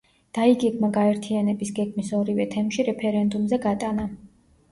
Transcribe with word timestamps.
დაიგეგმა 0.35 0.87
გაერთიანების 0.93 1.73
გეგმის 1.79 2.09
ორივე 2.21 2.47
თემში 2.55 2.85
რეფერენდუმზე 2.87 3.59
გატანა. 3.67 4.09